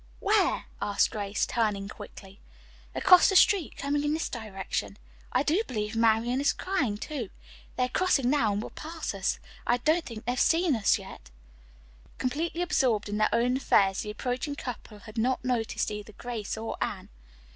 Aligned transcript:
"Where!" 0.19 0.65
asked 0.81 1.11
Grace, 1.11 1.45
turning 1.45 1.87
quickly. 1.87 2.39
"Across 2.95 3.29
the 3.29 3.35
street, 3.35 3.77
coming 3.77 4.03
in 4.03 4.15
this 4.15 4.29
direction. 4.29 4.97
I 5.31 5.43
do 5.43 5.61
believe 5.67 5.95
Marian 5.95 6.41
is 6.41 6.53
crying, 6.53 6.97
too. 6.97 7.29
They 7.75 7.83
are 7.85 7.89
crossing 7.89 8.27
now, 8.27 8.51
and 8.51 8.63
will 8.63 8.71
pass 8.71 9.13
us. 9.13 9.37
I 9.67 9.77
don't 9.77 10.03
think 10.03 10.25
they've 10.25 10.39
seen 10.39 10.75
us 10.75 10.97
yet." 10.97 11.29
Completely 12.17 12.63
absorbed 12.63 13.09
in 13.09 13.19
their 13.19 13.29
own 13.31 13.57
affairs 13.57 14.01
the 14.01 14.09
approaching 14.09 14.55
couple 14.55 14.97
had 15.01 15.19
not 15.19 15.45
noticed 15.45 15.91
either 15.91 16.13
Grace 16.13 16.57
or 16.57 16.77
Anne. 16.83 17.09